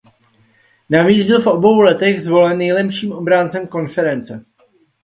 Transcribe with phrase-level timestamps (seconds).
[0.89, 4.45] Navíc byl v obou letech zvolen nejlepším obráncem konference.